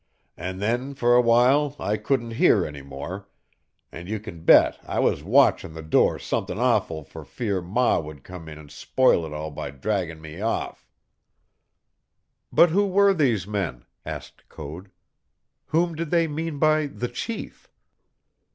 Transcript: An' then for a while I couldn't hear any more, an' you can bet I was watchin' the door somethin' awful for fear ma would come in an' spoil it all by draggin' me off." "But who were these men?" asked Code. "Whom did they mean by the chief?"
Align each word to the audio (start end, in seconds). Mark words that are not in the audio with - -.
An' 0.35 0.57
then 0.57 0.95
for 0.95 1.13
a 1.13 1.21
while 1.21 1.75
I 1.79 1.95
couldn't 1.97 2.31
hear 2.31 2.65
any 2.65 2.81
more, 2.81 3.27
an' 3.91 4.07
you 4.07 4.19
can 4.19 4.43
bet 4.43 4.79
I 4.83 4.97
was 4.97 5.21
watchin' 5.23 5.73
the 5.75 5.83
door 5.83 6.17
somethin' 6.17 6.57
awful 6.57 7.03
for 7.03 7.23
fear 7.23 7.61
ma 7.61 7.99
would 7.99 8.23
come 8.23 8.49
in 8.49 8.57
an' 8.57 8.69
spoil 8.69 9.27
it 9.27 9.31
all 9.31 9.51
by 9.51 9.69
draggin' 9.69 10.19
me 10.19 10.41
off." 10.41 10.87
"But 12.51 12.71
who 12.71 12.87
were 12.87 13.13
these 13.13 13.45
men?" 13.45 13.85
asked 14.03 14.49
Code. 14.49 14.89
"Whom 15.67 15.93
did 15.93 16.09
they 16.09 16.27
mean 16.27 16.57
by 16.57 16.87
the 16.87 17.07
chief?" 17.07 17.69